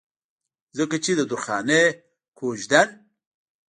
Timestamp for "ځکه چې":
0.77-1.11